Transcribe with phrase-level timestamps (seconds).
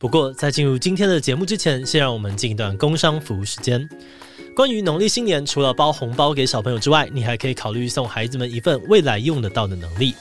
[0.00, 3.86] 不过，在进入今天的节目之前，先让我们进一段工商服务时间。
[4.56, 10.14] 关于农历新年，除了包红包给小朋友之外，你还可以考虑送孩子们一份未来用得到的能力。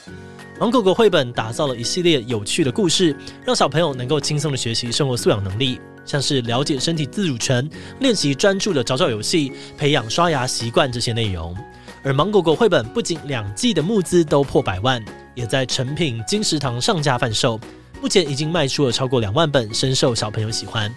[0.60, 3.16] 芒果果绘本打造了一系列有趣的故事，
[3.46, 7.68] 让小朋友能够轻松地学习生活素养能力，像是了解身体自主权、
[8.02, 11.56] 练习专注的找找游戏、培养刷牙习惯这些内容。
[12.04, 15.02] 而芒果果绘本不仅两季的募资都破百万，
[15.36, 17.58] 也在成品、金石堂上架贩售。
[18.02, 20.94] 目前已经卖出了超过两万本，深受小朋友喜欢。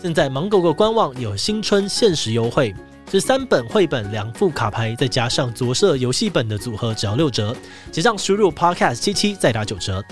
[0.00, 2.74] 现在芒狗狗官网有新春限时优惠，
[3.10, 7.54] 是三本绘本两副卡牌，再加上着色游戏本的组合，只要六折。
[7.92, 10.02] 结账输入 podcast 七七再打九折，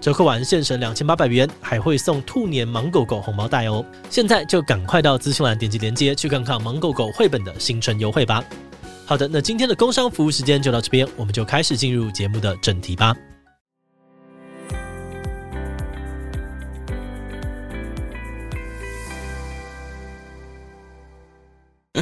[0.00, 3.84] 折扣完现省两千八百元，还会送兔年芒狗狗红包袋哦。
[4.08, 8.44] 现在就赶快到资讯栏点击链接去看看芒狗狗绘本的新春优惠吧。
[9.04, 13.16] 好的，那今天的工商服务时间就到这边，我们就开始进入节目的正题吧。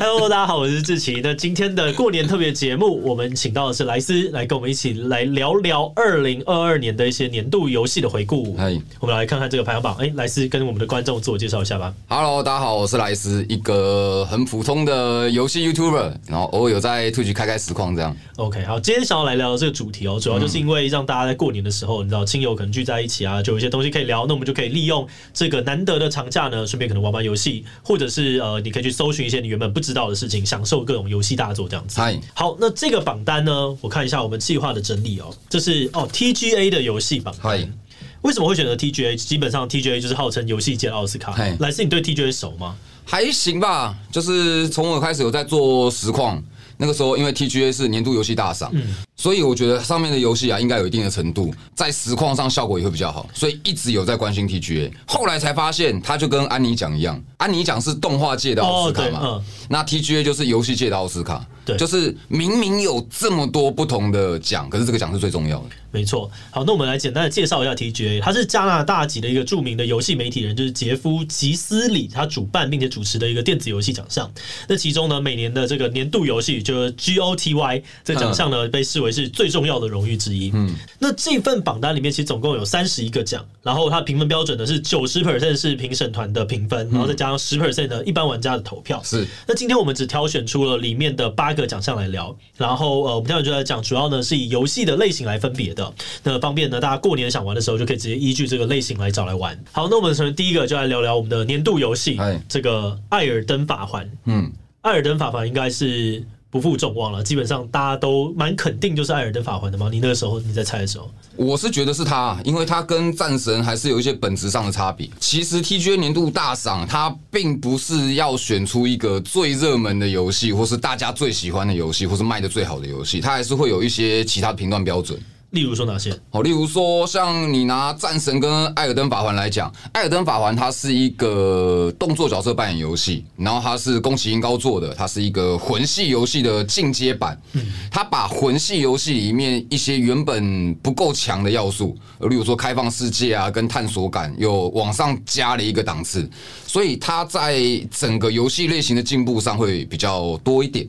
[0.00, 1.20] Hello，大家好，我是志奇。
[1.24, 8.54] 那今天的过年特别节目，我们请到的是莱斯，来跟我们一起来聊聊二零二二年的一些年度游戏的回顾。
[8.56, 9.96] 嗨，我们来看看这个排行榜。
[9.96, 11.92] 哎，莱斯跟我们的观众自我介绍一下吧。
[12.06, 18.16] Hello，大家好，我是莱斯，一个很普通的游戏 YouTuber，然后偶尔有在 Twitch 开开实况这样。
[18.36, 31.98] OK，好，今天想要来聊这个主题哦，主要就是因为让大家在过年的时候，你知道亲友可能聚在一起啊，就有一些东西可以聊，那我们就可以利用这个难得的长假呢，顺便可能玩玩游戏，或者是呃，你可以去搜寻一些你原本不知道的事情，享受各种游戏大作这样子。
[32.34, 37.72] 好，那这个榜单呢，我看一下我们计划的整理哦，这是哦 TGA 的游戏榜单。
[38.20, 39.16] 为什么会选择 TGA？
[39.16, 41.34] 基本上 TGA 就是号称游戏界奥斯卡。
[41.58, 42.76] 来，是，你对 TGA 熟吗？
[43.06, 46.42] 还行吧，就是从我开始有在做实况，
[46.76, 54.90] 那个时候因为 TGA 是年度游戏大赏，嗯，所以我觉得上面的游戏啊，应该有一定的程度，在实况上效果也会比较好，所以一直有在关心 TGA。
[55.06, 59.18] 后来才发现，它就跟安妮奖一样，安妮奖是动画界的奥斯卡嘛。
[59.20, 65.66] 哦那 TGA 就是游戏界的奥斯卡，对，就是明明有这么多不同的奖，可是这个奖是最重要的。
[65.90, 66.30] 没错。
[66.50, 74.30] 好，那我们来简单的介绍一下 TGA，他是加拿大籍的一个著名的游戏媒体人，就是杰夫·吉斯里，他主办并且主持的一个电子游戏奖项。
[74.68, 80.50] 那其中呢，每年的这个年度游戏就是 GOTY 这奖项呢，被视为是最重要的荣誉之一。
[80.54, 89.02] 嗯，那这份榜单里面其实总共有三十一个奖，然后它评分标准呢是九十 percent 是评审团的评分，然后再加上十 percent 的一般玩家的投票。
[89.02, 89.26] 是。
[89.46, 95.94] 那今天我们只挑选出了里面的八个奖项来聊，然后呃，我们待会就来讲，主要呢是以游戏的类型来分别的，
[96.24, 99.58] 那方便呢大家过年想玩的时候就可以直接依据这个类型来找来玩。
[99.72, 102.18] 好，那我们从第一个就来聊聊我们的年度游戏，
[102.48, 104.04] 这个《艾尔登法环》。
[104.24, 104.44] 嗯，
[104.82, 106.22] 《艾尔登法环》应该是。
[106.50, 109.90] 不负众望了，基本上大家都蛮肯定，就是《艾尔登法环》的嘛。
[109.92, 115.06] 你那个时候你在猜的时候，我是觉得是他，因为他跟战神还是有一些本质上的差别。
[115.20, 125.20] 其实 TGA 年度大赏，它并不是要选出一个最热门的游戏，或是大家最喜欢的游戏，或是卖的最好的游戏，它还是会有一些其他的评断标准。
[125.50, 126.14] 例如说哪些？
[126.30, 137.40] 好，例如说像你拿战神跟艾尔登法环来讲，艾尔登法环它是一个动作角色扮演游戏，然后它是宫崎英高做的，它是一个魂系游戏的进阶版。
[137.54, 141.96] 嗯它把魂系游戏里面一些原本不够强的要素，
[142.28, 146.28] 例如说开放世界啊，跟探索感，又往上加了一个档次，
[146.66, 147.58] 所以它在
[147.90, 150.86] 整个游戏类型的进步上会比较多一点。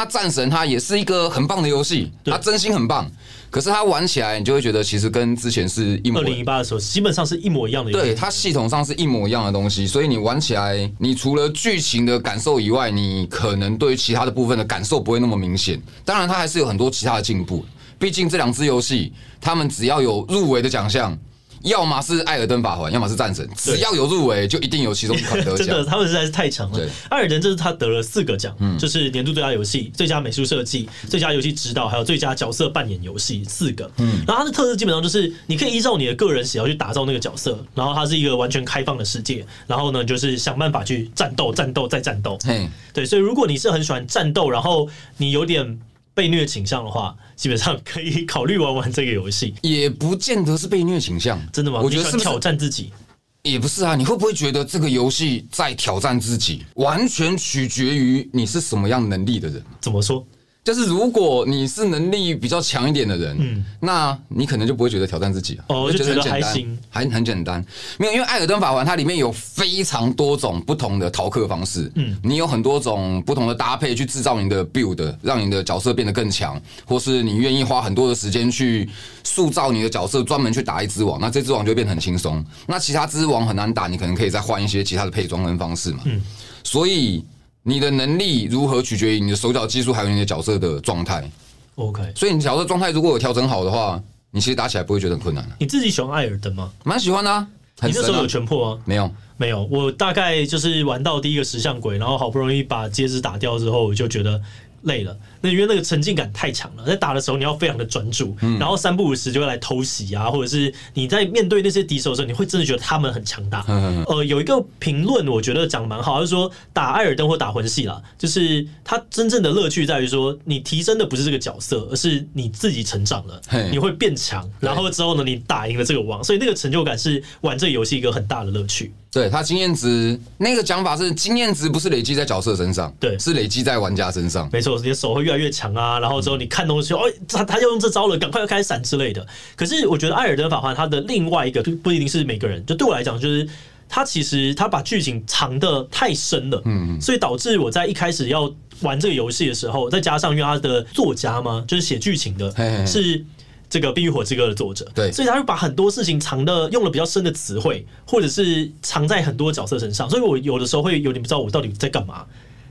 [0.00, 3.06] 那战神它也是一个很棒的游戏，它真心很棒。
[3.50, 6.20] 可是它玩起来，你就会觉得其实跟之前是一模。
[6.20, 7.92] 二零一八的时候，基本上是一模一样的。
[7.92, 15.78] 对，它系统上是一模一样的东西，所以你玩起来，你除了剧情的感受以外，你可能对于其他的部分的感受不会那么明显。
[16.02, 17.62] 当然，它还是有很多其他的进步。
[17.98, 21.14] 毕竟这两支游戏，他们只要有入围的奖项。
[21.62, 25.56] 要么是艾尔登法环，要么是战神，只要有入围，就一定有其中一款得奖。
[25.66, 26.88] 真的，他们实在是太强了。
[27.08, 33.90] 艾尔登这是他得了四个奖，嗯，就是年度最佳游戏、最佳美术设计、最佳游戏指导，还有最佳角色扮演游戏四个。
[33.98, 42.38] 嗯，然后它的特色基本上就是你可以依照你的个人喜好去打造那个角色，然后它是一个完全开放的世界，然后呢就是想办法去战斗、战斗再战斗。
[42.44, 45.78] 嘿，对，所以如果你是很喜欢战斗，然后你有点。
[46.20, 51.80] 被虐倾向的话，基本上可以考虑玩玩这个游戏，也不见得是被虐倾向，真的吗？
[51.80, 52.92] 我觉得是挑战自己，
[53.40, 53.96] 也不是啊。
[53.96, 56.62] 你会不会觉得这个游戏在挑战自己？
[56.74, 59.64] 完全取决于你是什么样能力的人。
[59.80, 60.22] 怎么说？
[60.62, 67.64] 就是如果你是能力比较强一点的人，嗯，那你可能就不会觉得挑战自己哦，就觉得还行，还很简单。
[67.98, 78.86] 没有，因为艾尔登法环它里面有非常多种不同的逃课方式，嗯，你有很多种不同的搭配去制造你的 build，让你的角色变得更强，或是你愿意花很多的时间去
[79.24, 82.44] 塑造你的角色，专门去打一只王，那这只王就会变得很轻松。
[82.66, 86.20] 那其他只王很难打，你可能可以再换一些其他的配装跟方式嘛，嗯，
[86.62, 87.24] 所以。
[87.62, 91.30] 你的能力如何取决于你的手脚技术，还有你的角色的状态。
[91.76, 95.46] OK，所以你角色状态如果有调整好的话，你其实打起来不会觉得很困难。
[95.58, 96.70] 你自己喜欢艾尔登吗？
[96.84, 97.36] 蛮喜欢的啊。
[97.80, 98.78] 啊你那时候有全破啊？
[98.84, 99.66] 没有，没有。
[99.70, 104.38] 我大概就是玩到第一个石像鬼，然后好不容易把戒指打掉之后，我就觉得
[104.82, 105.16] 累了。
[105.40, 113.64] 那因为那个沉浸感太强了，在打的时候你要非常的专注，嗯、然后三不五时就会来偷袭啊，或者是你在面对那些敌手的时候，你会真的觉得他们很强大。
[113.68, 123.40] 嗯、呃，有一个评论我觉得讲蛮好，就是说打艾尔登或打魂系啦，就是它真正的乐趣在于说，你提升的不是这个角色，而是你自己成长了，
[123.70, 128.92] 你会变强，然后之后呢，你打赢了这个王，所以那个成就感是玩这个游戏一个很大的乐趣。
[129.12, 134.48] 对，他经验值那个讲法是经验值不是累积在角色身上，对，是累积在玩家身上。
[134.52, 139.26] 没错，你的手会越来越强啊，然后之后你看东西，哦，他他要用这招了，赶快要开始闪之类的。
[139.56, 143.48] 可是我觉得艾尔登法环它的另外一个不一定是每个人，就对我来讲，就是
[143.88, 148.48] 他其实他把剧情藏得太深了，嗯嗯，所以导致我在一开始要
[148.82, 153.24] 玩这个游戏的时候，再加上因为他的作家嘛，就是写剧情的，嘿嘿嘿是。
[153.70, 162.26] 这个《冰与火之歌》的作者，对，所以他会把很多事情藏的用了比较深的词汇，或者是藏在很多角色身上，所以我有的时候会有点不知道我到底在干嘛。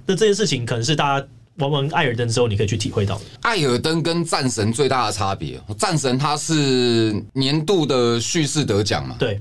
[0.06, 1.26] 那这件事情可能是大家
[1.56, 3.22] 玩完艾尔登之后，你可以去体会到的。
[3.42, 9.16] 艾尔登跟战神最大的差别，战神它是年度的叙事得奖嘛？
[9.18, 9.40] 对，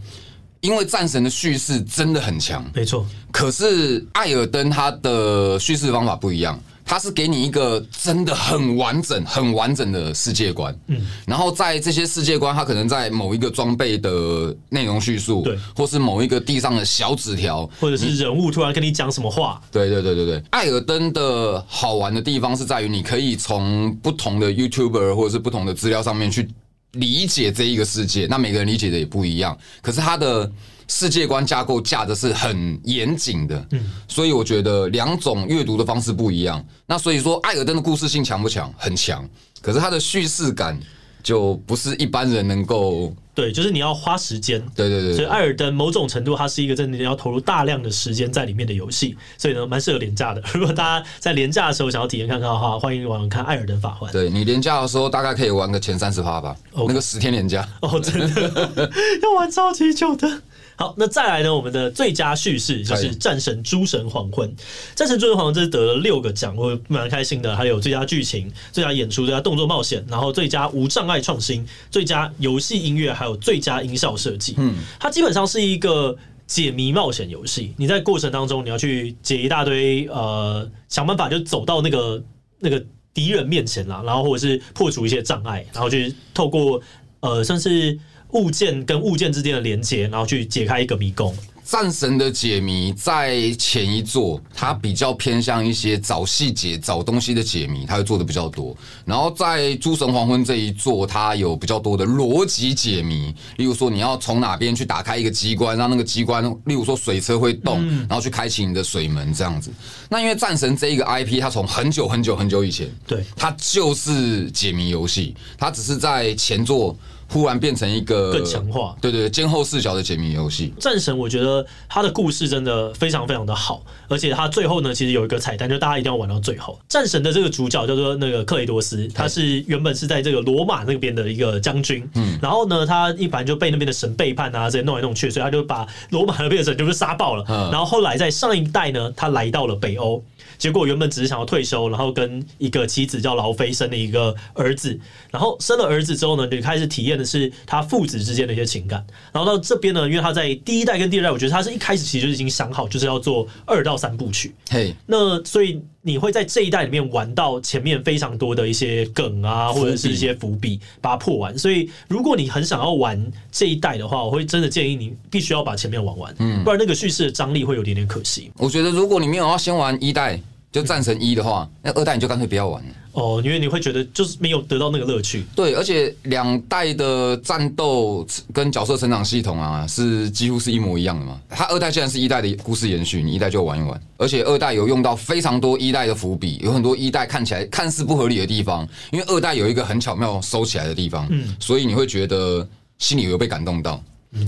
[0.61, 3.04] 因为战神的叙事真的很强，没错。
[3.32, 6.61] 可是艾尔登它的叙事方法不一样。
[6.88, 10.96] 它是给你一个真的很完整、很完整的世界观，嗯，
[11.26, 20.43] 然后在这些世界观，它可能在某一个装备的内容叙述，对，或是某一个地上的小纸条，或者是人物突然跟你讲什么话，对对对对对。
[20.49, 26.49] 艾尔登的好玩的地方是在于，你可以从不同的 YouTuber 或者是不同的资料上面去
[26.93, 30.50] 理解这一个世界，那每个人理解的也不一样，可是它的。
[30.88, 36.64] 世界观架构架的是很严谨的，嗯，所以我觉得两种阅读的方式不一样。
[36.87, 38.73] 那所以说，艾尔登的故事性强不强？
[38.76, 39.29] 很强，
[39.61, 40.79] 可是它的叙事感
[41.23, 43.14] 就不是一般人能够。
[43.35, 44.61] 对，就是你要花时间。
[44.75, 45.14] 对对对。
[45.14, 50.43] 所以艾尔登某种程度，它是一个真的要投入大量的时间在里面的游戏，所以呢，蛮适合廉价的。
[50.55, 54.11] 如果大家在廉价的时候想要体验看看的话，欢迎玩玩看艾尔登法环。
[54.11, 56.56] 对，你廉价的时候，大概可以玩个前三十趴吧。
[56.75, 56.87] Okay.
[56.88, 57.64] 那个十天廉价。
[57.82, 58.90] 哦，真的
[59.23, 60.43] 要玩超级久的。
[60.78, 61.52] 好，那再来呢？
[61.52, 64.48] 我们的最佳叙事就是《战神：诸神黄昏》。
[64.94, 67.56] 《战神：诸神黄昏》这是得了六个奖，我蛮开心的。
[67.56, 74.54] 还有最佳剧情、最佳演出、最佳动作冒险，然后最佳无障碍创新、最佳游戏音乐，还有最佳音效设计。
[74.56, 76.16] 嗯，它基本上是一个
[76.46, 77.75] 解谜冒险游戏。
[77.76, 82.22] 你在过程当中，你要去解一大堆呃，想办法就走到那个
[82.60, 82.80] 那个
[83.12, 86.80] 敌人面前啦，然后或者是破除一些障碍，然后去透过
[87.19, 87.98] 呃，算是。
[88.32, 91.34] 物件跟物件之间的连接，然后去解开一个迷宫。
[91.64, 98.75] 战神的解谜在前一座，它比较偏向一些找细节、找东西的解谜，它会做的比较多。
[99.04, 109.70] 然后在诸神黄昏这一座，它有比较多的逻辑解谜，例如说你要从哪边去打开一个机关，让那个机关，例如说水车会动，然后去开启你的水门这样子。
[110.08, 116.96] 那因为战神这一个 IP，它从很久很久很久以前，对，它就是解谜游戏，它只是在前作。
[117.30, 120.73] 忽然变成一个更强化，对对，肩后视角的解谜游戏。
[120.80, 126.78] 战神，我觉得他的故事真的非常非常的好，而且他最后呢，其实有一个彩蛋，就大家一定要玩到最后。
[126.88, 137.44] 战神的这个主角叫做那个克雷多斯，他是原本是在这个罗马那边的一个将军，嗯，然后呢，他一般就被那边的神背叛啊，这些弄来弄去，所以他就把罗马那边的神就是杀爆了。
[137.70, 140.23] 然后后来在上一代呢，他来到了北欧。
[140.57, 144.99] 结果原本只是想要退休，然后跟一个妻子叫劳菲生了一个儿子，
[145.31, 149.05] 然后生了儿子之后呢，就开始体验的是他父子之间的一些情感。
[149.33, 154.55] 然后到这边呢，因为他在第一代跟第二代，我觉得他是一开始其实就已经想好，就是要做二到三部曲。
[154.71, 161.57] 嘿，那所以你会在这一代里面玩到前面非常多的一些梗啊，或者是一些伏笔，把它破完。
[161.59, 168.50] 所以如果你很想要玩这一代的话，我会真的建议你必须要把前面玩完，嗯，不然那个叙事的张力会有点点可惜。
[168.57, 170.40] 我觉得如果你没有要先玩一代。
[170.71, 172.90] 就战神一的话，那二代你就干脆不要玩了。
[173.18, 175.44] 哦，因为你会觉得就是没有得到那个乐趣。
[175.56, 181.40] 对，而且两代的战斗跟角色成长系统啊，是几乎是一模一样的嘛。
[181.48, 184.00] 它二代既然是一代的故事延续，你一代就玩一玩。
[184.16, 192.66] 而且二代有用到非常多一代的伏笔，有很多一代看起来看似不合理的地方，因为二代有一个很巧妙收起来的地方，嗯，所以你会觉得
[192.98, 194.00] 心里有被感动到。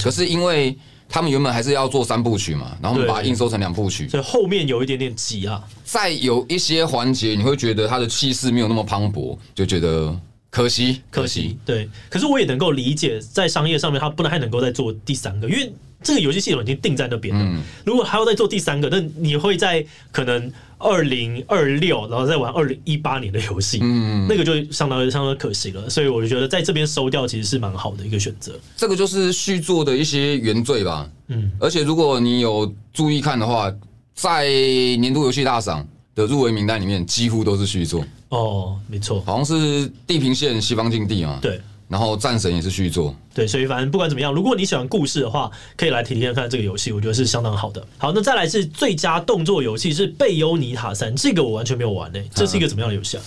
[0.02, 0.76] 可是因为。
[1.10, 5.62] 他们原本还是要做三部曲嘛，然后我们把它硬收成两部曲，所以后面有一点点急啊。
[5.84, 10.16] 再有一些环节，你会觉得它的气势没有那么磅礴，就觉得
[10.50, 11.58] 可惜，可惜。
[11.66, 15.72] 对，可是我也能够理解，在商业上面，他不能还能够再做第三个，因为
[16.02, 17.42] 这个游戏系统已经定在那边了。
[17.42, 20.52] 嗯，如果还要再做第三个，那你会在可能。
[20.83, 25.90] 二零二六，然后再玩二零一八年的游戏，嗯，那个就相当相当可惜了。
[25.90, 28.59] 所以我就觉得在这边收掉其实是蛮好的一个选择。
[28.78, 31.52] 这个就是续作的一些原罪吧，嗯。
[31.61, 33.71] 而且如果你有注意看的话，
[34.14, 34.49] 在
[34.97, 38.02] 年度游戏大赏的入围名单里面，几乎都是续作。
[38.30, 41.61] 哦，没错，好像是《地平线：西方禁地》嘛，对。
[41.90, 47.85] 然后战神也是续作，对，所以反正不管怎么样，如果你喜欢故事的话，可以来体验看看这个游戏，我觉得是相当好的。
[47.99, 53.23] 好，那再来是最佳动作游戏是《贝优尼塔三》，这个我完全没有玩诶、欸，这是一个怎么样的游戏啊？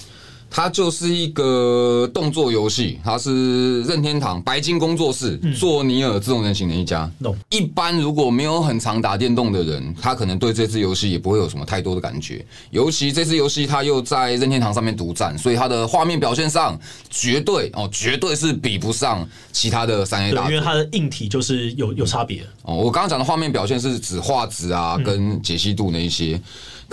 [0.55, 7.09] 它就是一个动作游戏，它是任天堂白金工作室做《尼尔：自动人形》的一家。
[7.21, 12.45] 嗯、一般如果没有很常打电动的人，他可能对这次游戏也不会有什么太多的感觉。
[12.69, 16.79] 尤其这次游戏它又在任天堂上面独占，所以它的画面表现上
[17.09, 20.47] 绝对哦，绝对是比不上其他的三 A 大。
[20.47, 22.75] 因为它的硬体就是有有差别哦。
[22.75, 26.39] 我刚刚讲的画面表现是指画质啊，跟解析度那一些。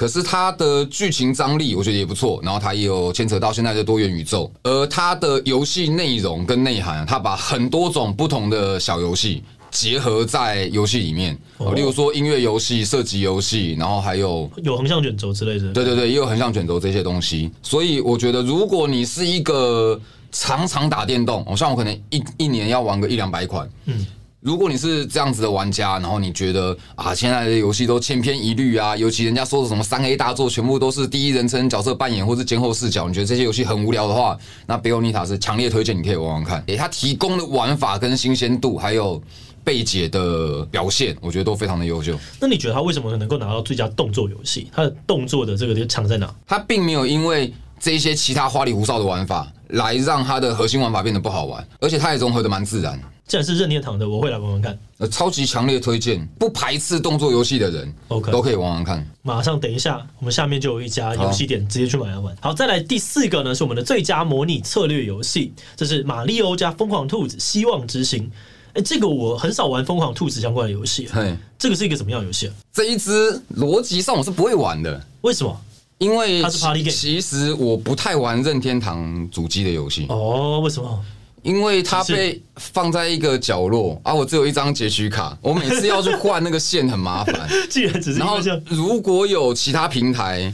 [0.00, 2.40] 可是它的剧情张力，我觉得也不错。
[2.42, 11.37] 然后它也有牵扯到现在的多元宇宙，而它的游戏内容跟内涵，它把很多种不同的小游戏结合在游戏里面。
[11.59, 15.71] 哦，例如说音乐游戏、射击游戏，然后还有有横向卷轴之类的。
[15.75, 17.50] 对对对，也有横向卷轴这些东西。
[17.62, 20.00] 所以我觉得，如果你是一个
[20.33, 24.07] 常常打电动，我像我可能一一年要玩个一两百款，嗯。
[24.40, 36.62] 如果你是这样子的玩家，然后你觉得啊，现在的游戏都千篇一律啊，尤其人家说的什么三 A 大作，全部都是第一人称角色扮演或是监后视角，你觉得这些游戏很无聊的话，那贝欧尼塔是强烈推荐你可以玩玩看。
[36.68, 39.23] 诶，它提供的玩法跟新鲜度，还有
[39.62, 42.18] 备解的表现，我觉得都非常的优秀。
[42.40, 44.70] 那你觉得它为什么能够拿到最佳动作游戏？
[44.73, 46.35] 它的动作的这个强在哪？
[46.47, 52.99] 它并没有因为这些其他花里胡哨的玩法来让它的核心玩法变得不好玩，而且它也融合的蛮自然。
[53.31, 54.77] 既然是任天堂的，我会来玩玩看。
[54.99, 59.07] 呃，超级强烈推荐，不排斥动作游戏的人，OK，都可以玩玩看。
[59.23, 62.37] 马上等一下，我们下面就有一家游戏店，直接去买来玩。
[62.41, 68.29] 好，再来第四个呢，是我们的最佳模拟策略游戏，这是马里欧加疯狂兔子希望之星。
[68.73, 71.07] 哎，这个我很少玩疯狂兔子相关的游戏。
[71.13, 72.55] 嘿，这个是一个什么样的游戏啊？
[72.73, 75.01] 这一支逻辑上我是不会玩的。
[75.21, 75.57] 为什么？
[75.99, 76.91] 因为它是 Party Game。
[76.91, 80.07] 其实我不太玩任天堂主机的游戏。
[80.09, 81.05] 哦，为什么？
[81.42, 87.49] 因为它被放在一个角落啊，我只有一张截取卡，我每次要去换那个线很麻烦。
[87.70, 90.52] 既然只是，然后如果有其他平台，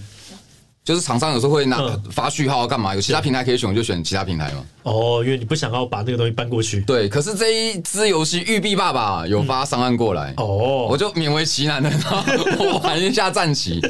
[0.85, 1.79] 就是厂商有时候会拿
[2.13, 2.95] 发序号干嘛？
[2.95, 4.65] 有其他平台可以选，我就选其他平台嘛。
[4.85, 6.81] 哦，因为你不想要把那个东西搬过去。
[6.83, 12.23] 对，可是这一支游戏育碧爸爸有发上岸过来，哦，我就勉为其难的，然后
[12.65, 13.81] 我玩一下战棋，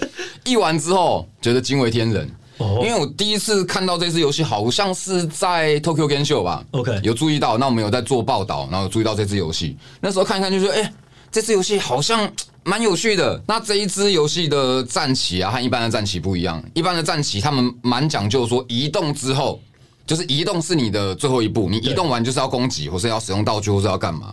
[0.44, 2.30] 一玩之后觉得惊为天人。
[2.58, 7.58] 因为我第一次看到这支游戏，好像是在 Tokyo Game Show 吧，OK，有注意到。
[7.58, 9.76] 那我们有在做报道，然后有注意到这支游戏。
[10.00, 10.92] 那时候看一看，就说，哎，
[11.30, 12.30] 这支游戏好像
[12.64, 13.40] 蛮有趣的。
[13.46, 16.62] 那这一支游戏的战旗啊，和一般的战旗不一样。
[16.72, 19.60] 一般的战旗，他们蛮讲究说，移动之后，
[20.06, 24.32] 就是移动是你的最后一步，你移动完就是要攻击，或是要使用道具，或是要干嘛。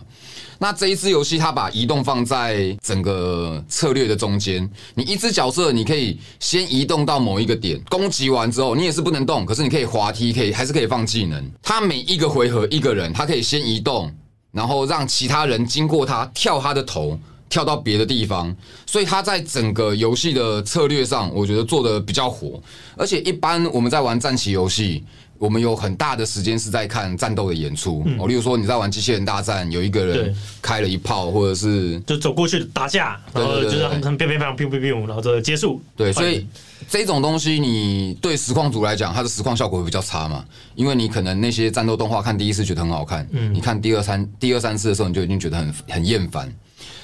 [0.56, 4.70] 那这一支游戏，它把移动放在整个策略的中间。
[4.94, 11.44] 你一只角色，你可以先移动到某一个点，攻击完之后，你也是不能动，可是你可以滑梯，可以还是可以放技能。
[11.60, 14.14] 它每一个回合，一个人他可以先移动，
[14.52, 18.54] 然后让其他人经过他跳他的头，跳到别的地方。
[18.86, 22.62] 所以他在整个游戏的策略上，我觉得做的比较火。
[22.96, 25.02] 而且一般我们在玩战棋游戏。
[25.38, 28.04] 我们有很大的时间是在看战斗的演出。
[28.18, 35.80] 哦，例如说你在玩机器人大战，有一个人开了一炮，或者是就走过去打架，然后就是很很砰砰砰砰砰砰，然后就结束。
[35.96, 36.46] 对，所以
[36.88, 46.52] 这种东西你对实况组来讲，它的实况效果会比较差嘛，因为你可能那些战斗动画看第一次觉得很好看，你看第二三第二三次的时候，你就已经觉得很很厌烦。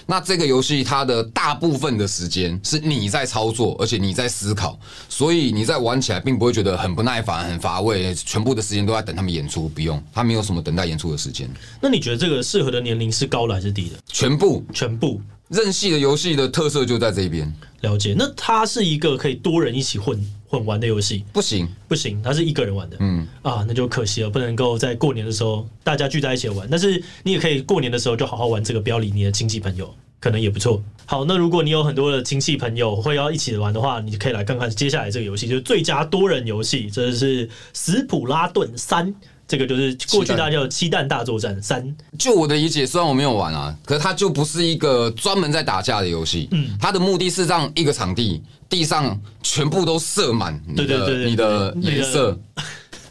[0.07, 4.78] 那这个游戏它的大部分的时间是你在操作，而且你在思考，
[5.09, 8.14] 所以你在玩起来并不会觉得很不耐烦、很乏味。
[8.14, 11.49] 全部的时间都在等他们演出，不用，他没有什么等待演出的时间。
[11.80, 13.97] 那你觉得这个适合的年龄是高的还是低的？
[14.07, 15.21] 全部，全部。
[15.49, 17.52] 任系的游戏的特色就在这边。
[17.80, 20.19] 了解，那它是一个可以多人一起混
[20.50, 21.25] 混玩的游戏？
[21.33, 22.97] 不行，不行，它是一个人玩的。
[22.99, 26.66] 嗯啊，那就可惜了，不能够在过年的时候大家聚在一起玩。
[26.69, 30.83] 但是你也可以过年的时候就好好玩这个，不要理你的亲戚朋友，可能也不错。
[31.07, 39.07] 好，那如果你有很多的亲戚朋友会要一起玩的话，你可以来看看接下来这个游戏，就是最佳多人游戏，这是《斯普拉顿三》。
[39.50, 41.85] 这个就是过去大家叫七弹大作战三。
[42.16, 46.49] 就我的理解，虽然我没有玩啊，可是它就不是一个专门在打架的游戏。
[46.52, 52.38] 嗯，它的目的是让一个场地地上全部都射满你的你的颜色。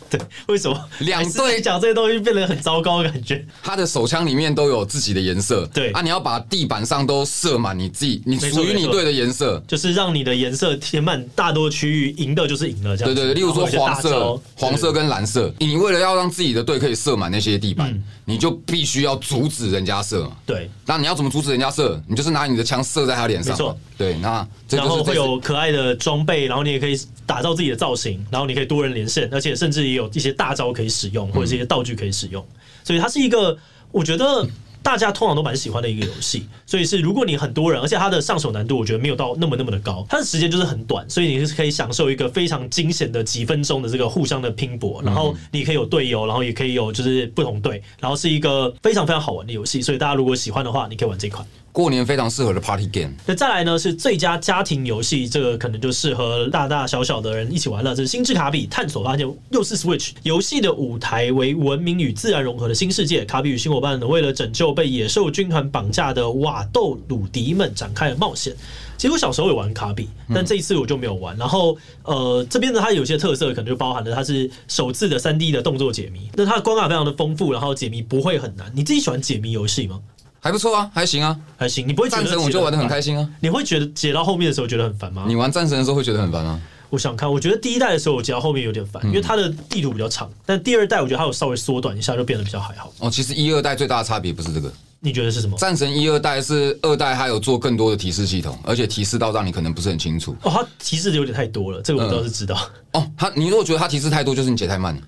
[0.18, 0.90] 对，为什么？
[1.00, 3.46] 两队讲这些东西变得很糟糕的感觉？
[3.62, 5.92] 他的手枪里面都有自己的颜色，对。
[5.92, 12.98] 啊，你要把地板上都射满你自己，你属于你队的颜色，就是让你的颜色填满大多区域，赢的就是赢了。
[12.98, 20.30] 这样对对对，例如说黄色、黄色跟蓝色，你为了要让自己的队可以射满那些地板，嗯、你就必须要阻止人家射。
[20.46, 22.02] 对，那你要怎么阻止人家射？
[22.08, 23.52] 你就是拿你的枪射在他脸上。
[23.52, 32.42] 没错，对，那然后会有可爱的装备，然后你也可以打造自己的造型，然后你可以多人连线，而且甚至也有一些大招可以使用，或者是一些道具可以使用，
[32.86, 33.58] 所以它是一个
[33.92, 34.48] 我觉得
[34.82, 36.48] 大家通常都蛮喜欢的一个游戏。
[36.66, 49.82] 所以是如果你很多人，而且它的上手难度我觉得没有到那么那么的高，它的时间就是很短，所以你是可以享受一个非常惊险的几分钟的这个互相的拼搏，然后你可以有队友，然后也可以有就是不同队，然后是一个非常非常好玩的游戏。
[49.82, 51.46] 所以大家如果喜欢的话，你可以玩这款。
[51.72, 53.14] 过年非常适合的 Party Game。
[53.26, 57.96] 那再来呢是最佳家庭游戏，这个可能就适合大大小小的人一起玩了。
[57.96, 63.24] 这是《星之卡比：探索发现》，又是 Switch 游戏的舞台为文明与自然融合的新世界。
[63.26, 68.56] 卡比与新伙伴呢，为了拯救被野兽军团绑架的瓦豆鲁迪们展开了冒险。
[68.98, 71.38] 其实我小时候有玩卡比，但这一次我就没有玩。
[71.38, 76.30] 然后呃，这边呢它有些特色，可能就包含了它是首次的三 D 的动作解谜。
[76.34, 78.70] 那它的关卡非常的丰富，然后解谜不会很难。
[78.76, 80.02] 你自己喜欢解谜游戏吗？
[80.42, 81.88] 还不错啊，还行啊，还行。
[81.88, 83.30] 你不会觉得战神我就玩的很开心啊？
[83.42, 85.26] 你会觉得解到后面的时候觉得很烦吗？
[85.28, 86.60] 你玩战神的时候会觉得很烦吗？
[86.90, 90.30] 我想看，我觉得第一代的时候我解到后面有点烦，因为它的地图比较长。
[90.46, 92.92] 但第二代我觉得它有稍微缩短一下，就变得比较还好。
[93.00, 95.56] 哦，其实一二代最大的差别不是这个，你觉得是什么？
[95.58, 100.36] 战神一二代是二代，它有做更多的提示系统，而且提示到让你可能不是很清楚。
[100.42, 102.58] 哦，它提示的有点太多了，这个我倒是知道。
[102.94, 105.02] 哦，它你如果觉得它提示太多，就是你解太慢了。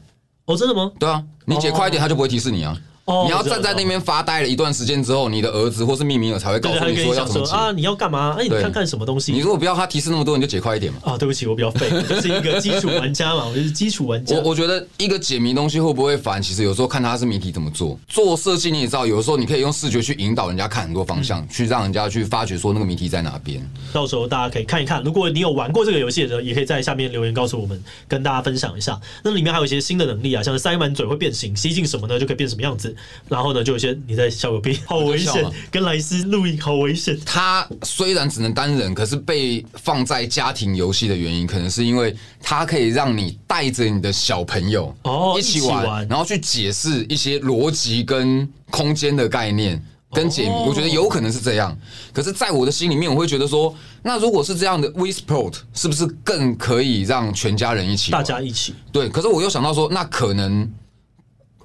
[0.45, 0.91] 哦，真的吗？
[0.99, 2.77] 对啊，你解快一点，它就不会提示你啊。
[3.25, 7.71] 你要站在那边发呆了一段时间之后，你的儿子或是命名者才会告诉你说要怎么解啊？
[7.71, 8.35] 你要干嘛？
[8.39, 9.31] 哎，你看看什么东西？
[9.31, 10.99] 你如果不要他提示那么多，你就解快一点嘛。
[11.03, 14.35] 啊，对不起，我比较废， 就是一个基础玩家嘛，我就是基础玩家。
[14.37, 16.41] 我我觉得一个解谜东西会不会烦？
[16.41, 23.61] 其实有时候看他是谜题怎么做，做设计你也知道，有的时候你可以用视觉去引导人家看很多方向，去让人家去发掘说那个谜题在哪边。
[23.93, 28.99] 到时候大家可以看一看，如果你有玩过这个游戏的时候，也可以在下面留言告诉我们，跟大家分享一下。
[29.23, 32.95] 那里面还有一些新的能力啊，像是塞满嘴会变形，吸进什么呢就可以变什么样子。
[33.27, 33.77] 然后呢就。
[34.05, 35.43] 你在笑个屁， 好危险！
[35.71, 37.19] 跟莱斯录音好危险。
[37.25, 50.49] 他虽然只能单人，可是被放在家庭游戏的原因，可能是因为它可以让你带着你的小朋友哦一起玩，然后去解释一些逻辑跟空间的概念跟解谜。
[50.67, 51.75] 我觉得有可能是这样。
[52.13, 58.11] 可是，在我的心里面，我会觉得说，那如果是这样的，Wii Sport 是不是更可以让全家人一起？
[58.11, 59.09] 大家一起对。
[59.09, 60.71] 可是我又想到说，那可能。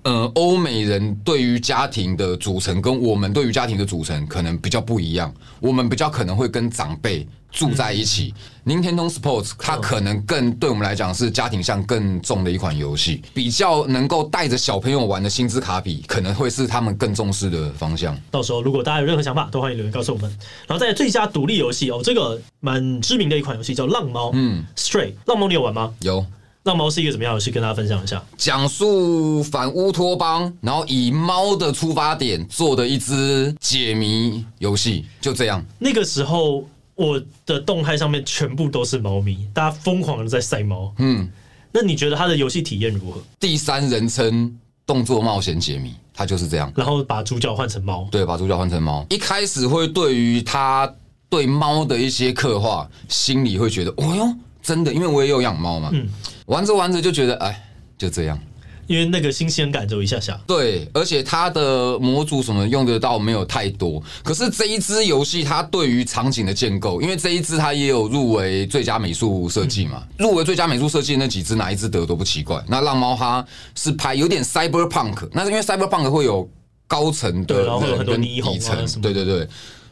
[0.07, 5.35] 呃，欧美人对于家庭的组成跟我们对于家庭的组成可能比较不一样。
[5.59, 8.33] 我们比较可能会跟长辈住在一起。
[8.65, 18.17] Nintendo Sports 它可能更对我们来讲是家庭向更重的一款游戏，比较能够带着小朋友玩的薪资卡比可能会是他们更重视的方向。
[18.31, 20.31] 到时候如果大家有任何想法，都欢迎留言告诉我们。
[20.69, 24.29] 然后在最佳独立游戏哦，这个蛮知名的一款游戏叫《浪猫》。
[24.35, 25.93] 嗯，Stray，浪猫你有玩吗？
[26.03, 26.25] 有。
[26.67, 27.53] 浪猫是一个怎么样游戏？
[27.53, 28.21] 跟大家分享一下。
[28.37, 35.65] 讲述反乌托邦，然后以猫的出发点做的一支解谜游戏，就这样。
[35.79, 40.93] 那个时候，我的动态上面全部都是猫咪，大家疯狂的在晒猫。
[40.99, 41.31] 嗯，
[41.71, 43.21] 那你觉得它的游戏体验如何？
[43.39, 46.73] 第三人称动作冒险解谜，它就是这样。
[46.75, 49.07] 然后把主角换成猫，对，把主角换成猫。
[49.09, 50.93] 一开始会对于它
[51.29, 55.91] 对猫的一些刻画，心里会觉得，哦哟，真的，因为我也有养猫嘛。
[55.93, 56.09] 嗯。
[56.47, 58.39] 玩着玩着就觉得，哎，就这样，
[58.87, 60.41] 因为那个新鲜感就一下下。
[60.47, 64.03] 对，而且它的模组什么用得到没有太多。
[64.23, 72.63] 可是这一支游戏，它对于场景的建构，因为这一支它也有入围最佳美术设计嘛，嗯、入围最佳美术设计那几支哪一支得都不奇怪。
[72.69, 76.49] 那浪猫它是拍有点 cyberpunk，那是因为 cyberpunk 会有
[76.87, 79.49] 高层的人跟底层，对对对。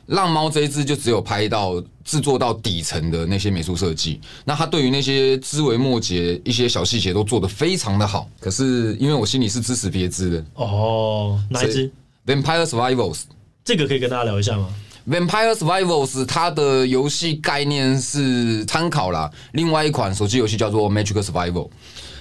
[0.06, 8.28] 浪猫这一支就只有拍到制作到底层的那些美术设计，那他对于那些枝微末节一些小细节都做得非常的好。
[8.38, 11.90] 可是因为我心里是支持别支的哦，哪一支
[12.26, 13.22] ？Vampire Survivors
[13.64, 14.68] 这个可以跟大家聊一下吗
[15.08, 21.68] Vampire Survivors 它的游戏概念是参考啦，另外一款手机游戏叫做 Magic Survival。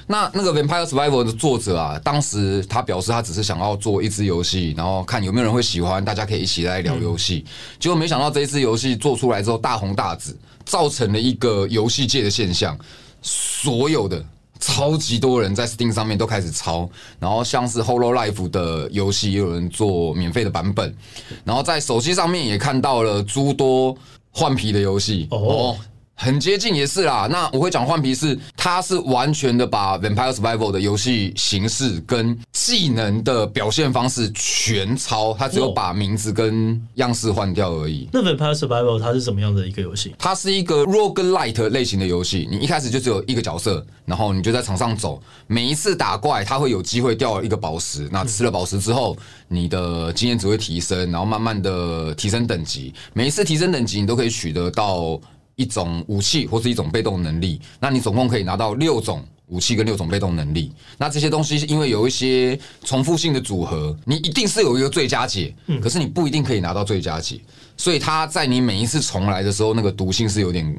[0.07, 7.45] 那那个 Vampire Survivor 的作者啊，当时他表示他只是想要做一支游戏，然后看有没有人会喜欢，大家可以一起来聊游戏。
[7.79, 12.77] 结果没想到这一支游戏做出来之后大红大紫，造成了一个游戏界的现象，
[13.21, 14.23] 所有的。
[14.59, 16.89] 超级多人在 Steam 上面都开始抄，
[17.19, 20.95] 然后像是 Holo Life 的游戏也有人做免费的版本，
[21.43, 23.93] 然后在手机上面也看到了诸多
[24.31, 25.75] 换皮的游戏哦。
[26.15, 38.07] 很接近也是啦，那我会讲换皮是，它是完全的把 Vampire Survival 的游戏形式跟技能的表现方式全抄，它只有把名字跟样式换掉而已。
[38.13, 40.15] 那 Vampire Survival 它是什么样的一个游戏？
[40.17, 55.19] 它是一个 Roguelite 类型的游戏，你一开始就只有一个角色，然后你就在场上走，每一次打怪，它会有机会掉一个宝石，那吃了宝石之后，你的经验值会提升，然后慢慢的提升等级，每一次提升等级，你都可以取得到。
[55.55, 60.71] 一种武器或是一种被动能力，那你总共可以拿到六种武器跟六种被动能力。
[60.97, 67.39] 那这些东西因为有一些重复性的组合，你一定是有一个最佳解，可是你不一定可以拿到最佳解，
[67.77, 70.75] 所以它在你每一次重来的时候，那个毒性是有点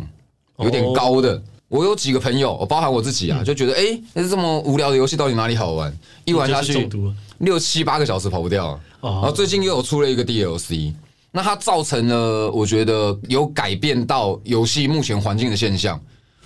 [0.59, 1.41] 有点高的。
[1.69, 5.93] 我有几个朋友，包含我自己啊，就觉得哎，那是这么无聊的游戏到底哪里好玩？
[6.25, 6.89] 一玩下去
[7.39, 8.79] 六七八个小时跑不掉。
[9.01, 10.93] 然后最近又有出了一个 DLC。
[11.37, 16.01] 那它造成了，我觉得有改变到游戏目前环境的现象。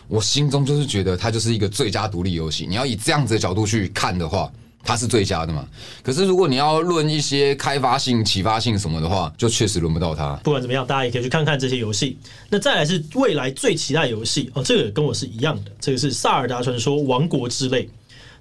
[0.09, 2.67] 我心中就是觉得它就是一个最佳独立游戏。
[2.67, 4.51] 你要以这样子的角度去看的话，
[4.83, 5.69] 它是最佳的嘛？
[6.03, 10.35] 可是如果你要论一些开发性、启发性什么的话，就确实轮不到它。
[10.37, 12.17] 不管怎么样，大家也可以去看看这些游戏。
[12.49, 15.71] 那再来是未来最期待游戏哦，这个跟我是一样的。
[15.79, 17.85] 这个是《萨尔达传说：王国之泪》。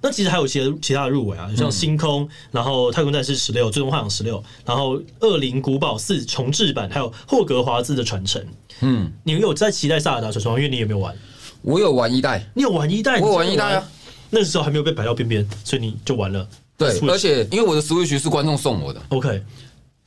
[0.00, 8.40] 那其实还有些其他的入围啊，像《星空》，然后《太空战士十六》、《最终幻想十六》，然后《恶灵古堡四》重置版，还有《霍格华兹的传承》。
[8.80, 10.52] 嗯，你有在期待《萨尔达传说》？
[10.56, 11.14] 因为你有没有玩？
[11.62, 13.20] 我有玩一代，你有玩一代？
[13.20, 13.88] 我有玩一代啊，
[14.30, 16.48] 那时候还没有被摆到边边，所以你就玩了。
[16.76, 19.42] 对，而且因为我的 Switch 是观众送我的，OK。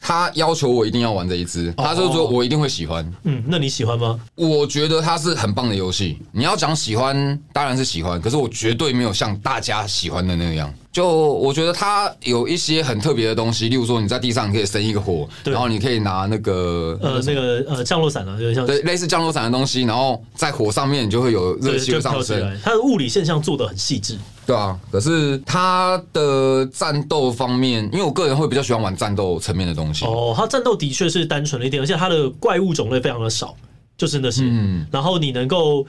[0.03, 3.07] 他要求我一定要玩这一支，他就说我一定会喜欢。
[3.23, 4.19] 嗯，那你喜欢吗？
[4.35, 6.17] 我觉得它是很棒的游戏。
[6.31, 10.73] 你要讲喜欢，当然是喜欢，可是我绝对没有像大家喜欢的那样。
[10.91, 22.59] 就我觉得它有一些很特别的东西，例如说你在地上你可以生一个火，然后你可以拿那个呃那个呃降落伞啊，就是像对类似降落伞的东西，然后在火上面你就会有热气上升。
[22.63, 24.17] 它的物理现象做的很细致。
[24.45, 30.05] 对啊，可是他的战斗方面，因为我个人会比较喜欢玩战斗层面的东西。
[30.05, 33.55] 哦，他战斗的确是单纯了一点，而且他的怪物种类非常的少，
[33.97, 34.43] 就真的是。
[34.45, 35.85] 嗯，然后你能够，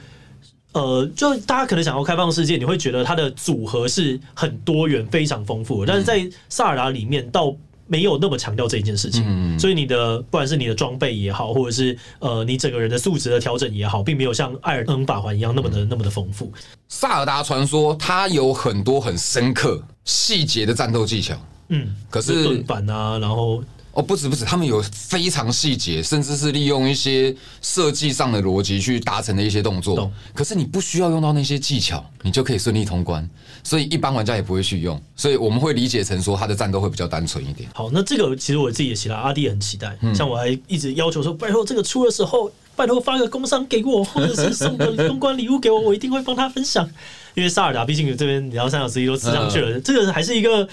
[0.72, 7.54] 呃，就大家可能想要开放世界，你会觉得它的组合是很多元、非常丰富的，但是在萨尔达里面到。
[7.92, 16.50] 没有那么强调这一件事情，嗯，所以你的不管是你的装备也好，或者是呃你整个人的素质的调整也好，并没有像艾尔登法环一样那么的、嗯、那么的丰富。
[16.88, 21.36] 萨尔达传说它有很多很深刻细节的战斗技巧，
[21.68, 23.62] 嗯，可是盾板啊，然后。
[23.94, 30.10] 哦，不止不止，他们有非常细节，甚至是利用一些设计上的逻辑去达成的一些动作。
[30.32, 33.28] 可是你不需要用到那些技巧，你就可以顺利通关，
[33.62, 34.98] 所以一般玩家也不会去用。
[35.14, 37.68] 所以我们会理解成说，他的战斗会比较单纯一点。
[37.74, 39.94] 好，那这个其实我自己也期待，阿弟也很期待。
[40.14, 46.88] 像我还一直要求说，拜托这个出的时候，拜托发个工商给我，或者是送个通关礼物给我，我一定会帮他分享。
[47.36, 50.66] 因为萨尔达毕竟这边两三小时都吃上去了，这个还是一个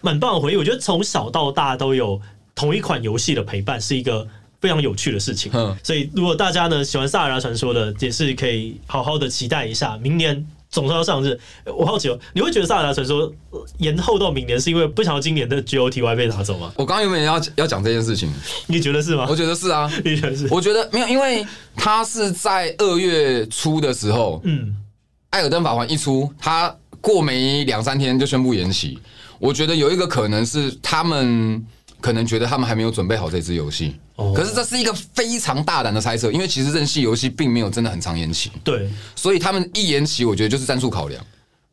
[0.00, 0.56] 蛮棒的回忆。
[0.56, 2.20] 我觉得从小到大都有。
[2.62, 4.24] 同一款游戏的陪伴是一个
[4.60, 5.50] 非常有趣的事情，
[5.82, 9.96] 所以如果大家呢喜欢《萨尔达传说》的，也是可以好好的期待一下。
[9.96, 13.28] 明年总算要上市，我好奇哦，你会觉得《萨尔达传说》
[13.78, 16.72] 延后到明年是因为不想要今年的 GOTY 被拿走吗？
[16.76, 18.32] 我刚刚有没有要要讲这件事情？
[18.68, 19.26] 你觉得是吗？
[19.28, 20.46] 我觉得是啊，你觉得是？
[20.48, 21.44] 我觉得没有，因为
[21.74, 24.68] 他是在二月初的时候，嗯，
[25.30, 28.96] 《艾尔登法环》一出，他过没两三天就宣布延期。
[29.40, 31.66] 我觉得有一个可能是他们。
[32.02, 33.94] 可能觉得他们还没有准备好这支游戏，
[34.34, 41.24] 可是这是一个非常大胆的猜测，因为其实任系游戏并没有真的很长延期，对，所以他们一延期，我觉得就是战术考量。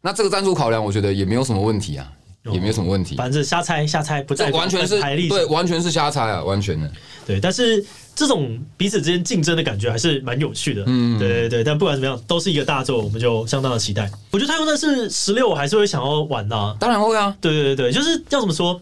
[0.02, 2.08] 那这个战术考量，我觉得也没有什么问题啊，
[2.54, 6.90] 也没有什么问题，反正瞎猜瞎猜，不在完全是对，完全是瞎猜啊，完全的
[7.26, 7.40] 对。
[7.40, 7.84] 但是
[8.16, 11.64] 这种彼此之间竞争的感觉还是蛮有趣的，嗯，对对对。
[11.64, 14.10] 但不管怎么样，都是一个大作，我们就相当的期待。
[14.32, 18.80] 我觉得太空战士十六，我还是会想要玩的，啊，当然会啊，对对对对，就是要怎么说。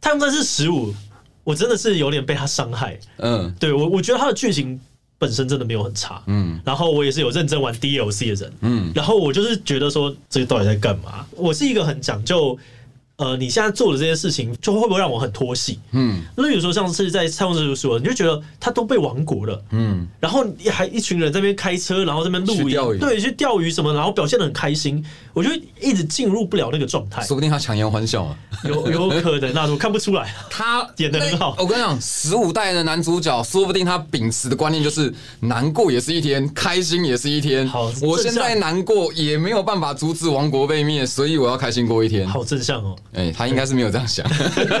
[0.00, 0.94] 太空战士十五，
[1.44, 2.98] 我真的是有点被他伤害。
[3.18, 4.80] 嗯，对我，我觉得他的剧情
[5.18, 6.22] 本身真的没有很差。
[6.26, 8.52] 嗯，然后我也是有认真玩 DLC 的人。
[8.60, 11.26] 嗯，然后我就是觉得说，这个到底在干嘛？
[11.32, 12.56] 我是一个很讲究
[13.16, 15.80] 呃，你现在做的这些事情，就会不会让我很拖戏？
[15.92, 25.02] 嗯，那有时候像是在蔡公师说，你就觉得他都被亡国了，嗯，然后还一群人在那边开车，然后在那边露营，对，去钓鱼什么，然后表现的很开心，
[25.36, 25.50] 我就
[25.82, 27.22] 一直进入不了那个状态。
[27.22, 31.54] 说不定他强颜欢笑啊，有有可能，那我看不出来， 他演的很好。
[31.58, 37.68] 我跟你讲，十五代的男主角，说不定他秉持的观念就是难过也是一天，开心也是一天。
[37.68, 42.26] 好，我现在难过也没有办法阻止王国被灭，所以我要开心过一天。
[42.26, 44.26] 好正向哦，哎、欸，他应该是没有这样想。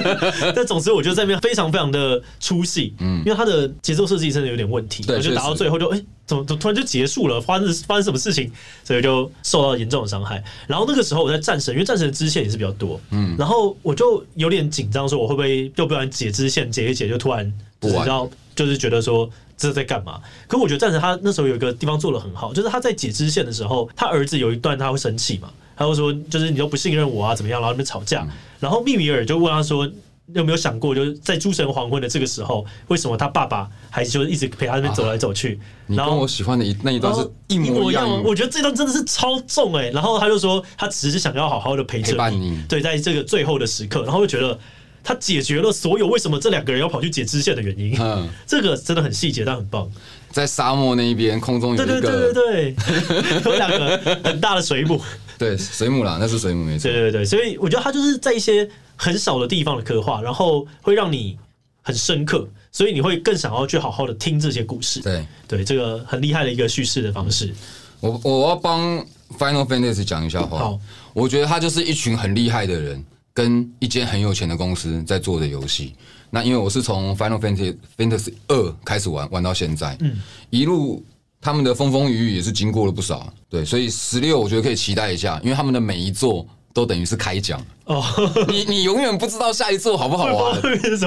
[0.56, 5.98] 但总之，我觉得在那边非常非常的出戏，嗯，因为他的节奏设计真的有点问题，对，就打到最后就哎。
[5.98, 7.40] 欸怎么怎么突然就结束了？
[7.40, 8.50] 发生发生什么事情？
[8.82, 10.42] 所以就受到严重的伤害。
[10.66, 20.20] 然后那个时候我在战神，因为战神的支线也是比较多，嗯，然后我就有点紧张，说我会不会就不然解支线解一解，就突然不知道就是觉得说这是在干嘛？
[20.48, 27.60] 可我觉得战神他那时候有一个地方做的很好，就是他在解支线的时候，他儿子有一段他会生气嘛，他会说就是你都不信任我啊，怎么样？
[27.60, 28.26] 然后那边吵架，
[28.58, 29.88] 然后密米尔就问他说。
[30.28, 35.58] 你有没有想过，就是在诸神黄昏的这个时候，为什么他爸爸还就是一直陪他那边走来走去？
[35.86, 38.22] 然后我喜欢的一那一段是一模一样。
[38.24, 39.88] 我觉得这段真的是超重哎。
[39.90, 44.58] 然后他就说，他只是想要好好的陪着你，对，在这个最后的时刻，然后就觉得
[45.04, 47.96] 他解决了所有为什么这两个人要跑去解支线的原因。
[48.00, 49.88] 嗯，这个真的很细节，但很棒。
[50.32, 52.74] 在沙漠那一边，空中有一个，对对对对
[53.22, 55.00] 对，有两个很大的水母。
[55.38, 56.90] 对，水母啦，那是水母没错。
[56.90, 58.68] 对对对，所以我觉得他就是在一些。
[58.96, 61.38] 很少的地方的刻画，然后会让你
[61.82, 65.00] 很深刻，所以你会更想要去好好的听这些故事。
[65.00, 67.54] 对对，这个很厉害的一个叙事的方式。
[68.00, 68.98] 我我要帮
[69.38, 70.58] Final Fantasy 讲一下话。
[70.58, 70.80] 好，
[71.12, 75.94] 我觉得他就是一群很厉害的人，跟一间很有钱的公司在做的游戏。
[76.30, 81.04] 那因为我是从 Final Fantasy Fantasy 二开始玩，玩到现在，嗯，一路
[81.40, 83.32] 他们的风风雨雨也是经过了不少。
[83.48, 86.46] 对，所以十六我觉得可以期待一下，因为他们的每一座。
[86.76, 87.58] 都等于是开奖。
[87.86, 88.04] 哦，
[88.48, 90.60] 你你永远不知道下一座好不好玩，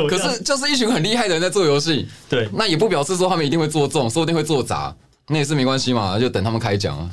[0.09, 4.95] 可是就是一群很厉害的人在做游戏，对，那也不表示说他们一定会做中，说不定会做砸。
[5.31, 7.09] 那也是没关系嘛，就等他们开奖啊。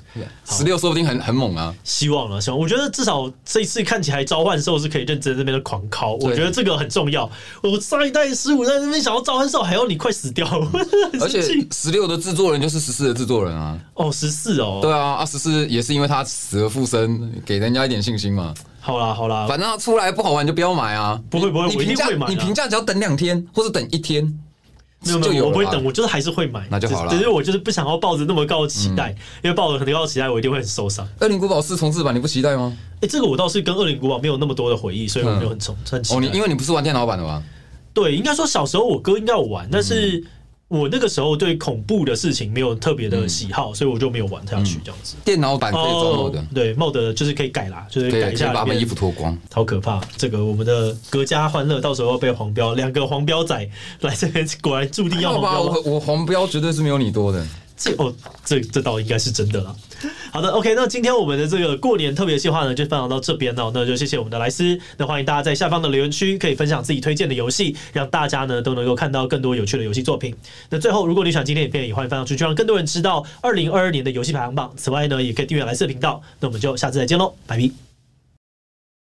[0.47, 2.59] 十六说不定很很猛啊，希望了，希望。
[2.59, 7.31] 我觉得至少这一次看起来召唤兽是可以认真在那边的狂敲，我觉得这个很重要。
[7.63, 10.47] 我上一代十五在那边想要召唤兽，还要你快死掉。
[11.21, 13.79] 而且 十六的制作人就是十四的制作人啊。
[13.95, 14.79] 哦，十四哦。
[14.81, 18.55] 对啊，啊十四也是因为他死而复生，给人家一点信心嘛。
[18.81, 21.21] 好啦好啦，反正他出来不好玩就不要买啊。
[21.29, 24.41] 不会不会，你评价你评价只要等两天或者等一天。
[25.05, 27.11] 没有没有，我不会等，我就是还是会买，那就好了。
[27.11, 31.07] 只是我就是不想要抱着那么高的期待，嗯、因为抱着很高的期待，我一定会很受伤。
[31.21, 32.77] 恶灵古堡四重置版你不期待吗？
[32.97, 36.17] 哎、欸，这个我倒是跟恶灵古堡没有那么多的回忆，所以我没有很重很期待。
[36.17, 37.43] 哦，你因为你不是玩电脑版的吗？
[37.93, 40.25] 对，应该说小时候我哥应该有玩，但是。
[40.69, 45.15] 我那个时候对恐怖的事情没有特别的喜好，嗯、所以我就没有玩下去这样子。
[45.25, 50.01] 电脑版可以装 mod 的，对 mod 就是可以改啦，就是改一下把衣服脱光，好可怕！
[50.17, 53.57] 这个我们的格家欢乐到时候要被黄标，两个黄标仔
[54.01, 55.63] 来这边，果然注定要黄标。
[55.83, 57.47] 我我黄标绝对是没有你多的。
[57.77, 59.77] 这哦，这这倒应该是真的了。
[60.33, 63.71] 好的，OK，那今天我们的这个过年特别计划呢，就分享到这边哦。
[63.75, 70.35] 那就谢谢我们的莱斯，那欢迎大家在下方的留言区可以分享自己推荐的游戏，让大家呢都能够看到更多有趣的游戏作品。
[70.71, 74.73] 那最后，如果你想今天影片，也欢迎分享出去，让更多人知道二零二二年的游戏排行榜。
[74.77, 76.21] 此外呢，也可以订阅莱斯的频道。
[76.41, 77.86] 那我们就下次再见喽，拜拜。